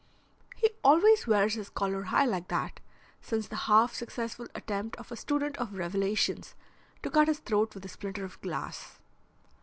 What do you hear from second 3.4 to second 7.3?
the half successful attempt of a student of Revelations to cut